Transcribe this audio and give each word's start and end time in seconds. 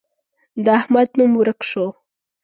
د 0.63 0.65
احمد 0.79 1.07
نوم 1.17 1.31
ورک 1.39 1.59
شو. 1.69 1.85